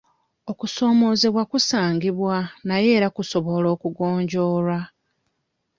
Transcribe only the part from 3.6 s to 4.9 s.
okugonjoolwa.